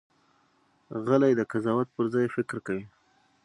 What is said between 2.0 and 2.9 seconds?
ځای فکر کوي.